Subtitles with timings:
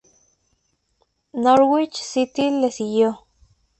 [1.31, 3.27] Norwich City le siguió.